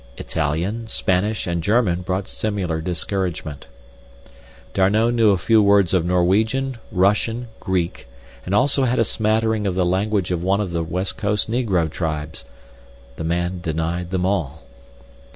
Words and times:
Italian, 0.17 0.87
Spanish 0.87 1.45
and 1.45 1.61
German 1.61 2.01
brought 2.01 2.27
similar 2.27 2.81
discouragement. 2.81 3.67
D'Arnot 4.73 5.13
knew 5.13 5.29
a 5.29 5.37
few 5.37 5.61
words 5.61 5.93
of 5.93 6.07
Norwegian, 6.07 6.77
Russian, 6.91 7.49
Greek, 7.59 8.07
and 8.43 8.55
also 8.55 8.85
had 8.85 8.97
a 8.97 9.03
smattering 9.03 9.67
of 9.67 9.75
the 9.75 9.85
language 9.85 10.31
of 10.31 10.41
one 10.41 10.59
of 10.59 10.71
the 10.73 10.81
West 10.83 11.17
Coast 11.17 11.51
negro 11.51 11.87
tribes—the 11.87 12.45
man 13.23 13.59
denied 13.61 14.09
them 14.09 14.25
all. 14.25 14.63